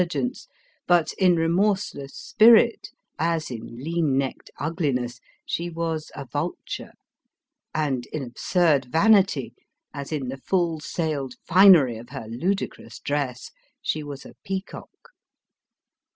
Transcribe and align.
273 0.01 0.23
gence; 0.23 0.47
but 0.87 1.13
in 1.23 1.35
remorseless 1.35 2.15
spirit, 2.15 2.87
as 3.19 3.51
in 3.51 3.83
lean 3.83 4.17
necked 4.17 4.49
ug 4.59 4.77
liness, 4.77 5.19
she 5.45 5.69
was 5.69 6.11
a 6.15 6.25
vulture; 6.25 6.93
and 7.75 8.07
in 8.07 8.23
absurd 8.23 8.85
vanity, 8.91 9.53
as 9.93 10.11
in 10.11 10.29
the 10.29 10.37
full 10.37 10.79
sailed 10.79 11.35
finery 11.45 11.97
of 11.97 12.09
her 12.09 12.25
ludicrous 12.27 12.97
dress, 12.97 13.51
she 13.79 14.01
was 14.01 14.25
a 14.25 14.33
peacock. 14.43 15.11